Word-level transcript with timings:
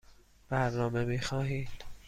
برنامه 0.49 1.05
می 1.05 1.19
خواهید؟ 1.19 1.83